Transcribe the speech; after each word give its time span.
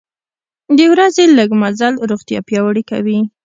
د 0.77 0.79
ورځې 0.91 1.23
لږه 1.37 1.55
مزل 1.61 1.93
روغتیا 2.09 2.39
پیاوړې 2.47 2.83
کوي. 2.91 3.19